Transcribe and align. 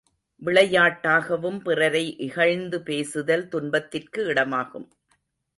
விளையாட்டாகவும் 0.41 1.59
பிறரை 1.59 2.03
இகழ்ந்து 2.17 2.79
பேசுதல் 2.81 3.47
துன்பத்திற்கு 3.47 4.23
இடமாகும். 4.25 4.89